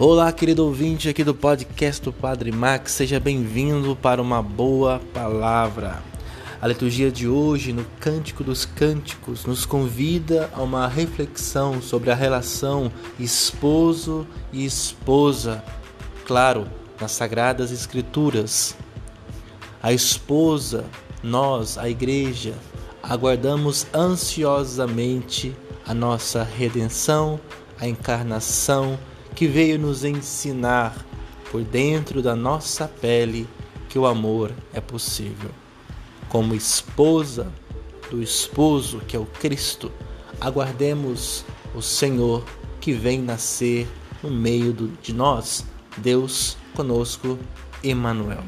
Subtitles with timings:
[0.00, 6.00] Olá, querido ouvinte aqui do podcast do Padre Max, seja bem-vindo para uma boa palavra.
[6.62, 12.14] A liturgia de hoje, no Cântico dos Cânticos, nos convida a uma reflexão sobre a
[12.14, 15.64] relação esposo e esposa,
[16.24, 16.68] claro,
[17.00, 18.76] nas Sagradas Escrituras.
[19.82, 20.84] A esposa,
[21.24, 22.54] nós, a igreja,
[23.02, 27.40] aguardamos ansiosamente a nossa redenção,
[27.80, 28.96] a encarnação,
[29.38, 31.06] que veio nos ensinar
[31.52, 33.46] por dentro da nossa pele
[33.88, 35.50] que o amor é possível.
[36.28, 37.46] Como esposa
[38.10, 39.92] do esposo que é o Cristo,
[40.40, 42.44] aguardemos o Senhor
[42.80, 43.86] que vem nascer
[44.24, 45.64] no meio de nós,
[45.98, 47.38] Deus conosco,
[47.84, 48.42] Emmanuel.